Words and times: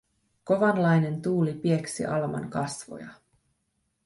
Kovanlainen 0.43 1.21
tuuli 1.21 1.53
pieksi 1.53 2.05
Alman 2.05 2.49
kasvoja. 2.49 3.07